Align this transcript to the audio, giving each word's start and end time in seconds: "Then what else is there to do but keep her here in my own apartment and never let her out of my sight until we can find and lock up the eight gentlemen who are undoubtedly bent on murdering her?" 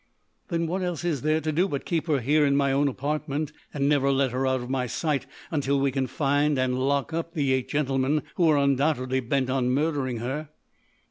"Then 0.47 0.65
what 0.65 0.81
else 0.81 1.03
is 1.03 1.21
there 1.21 1.39
to 1.41 1.51
do 1.51 1.67
but 1.67 1.85
keep 1.85 2.07
her 2.07 2.21
here 2.21 2.43
in 2.43 2.55
my 2.55 2.71
own 2.71 2.87
apartment 2.87 3.51
and 3.71 3.87
never 3.87 4.11
let 4.11 4.31
her 4.31 4.47
out 4.47 4.61
of 4.61 4.67
my 4.67 4.87
sight 4.87 5.27
until 5.51 5.79
we 5.79 5.91
can 5.91 6.07
find 6.07 6.57
and 6.57 6.79
lock 6.79 7.13
up 7.13 7.35
the 7.35 7.53
eight 7.53 7.69
gentlemen 7.69 8.23
who 8.33 8.49
are 8.49 8.57
undoubtedly 8.57 9.19
bent 9.19 9.51
on 9.51 9.69
murdering 9.69 10.17
her?" 10.17 10.49